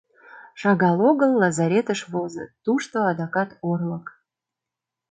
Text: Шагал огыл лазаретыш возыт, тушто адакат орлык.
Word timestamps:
Шагал 0.61 0.97
огыл 1.09 1.31
лазаретыш 1.41 1.99
возыт, 2.11 2.49
тушто 2.63 2.97
адакат 3.09 3.49
орлык. 3.69 4.05